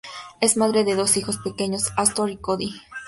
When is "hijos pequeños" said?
1.17-1.93